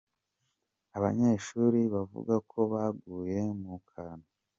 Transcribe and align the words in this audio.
Abanyeshuri 0.97 1.79
bavuga 1.93 2.35
ko 2.51 2.59
baguye 2.71 3.41
mu 3.63 3.75
kantu. 3.91 4.27